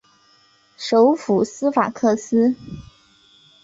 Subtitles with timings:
[0.77, 2.55] 首府斯法克斯。